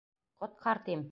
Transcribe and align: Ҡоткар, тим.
Ҡоткар, 0.43 0.83
тим. 0.89 0.99